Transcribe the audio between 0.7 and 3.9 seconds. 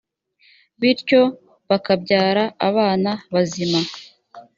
bityo bakabyara abana bazima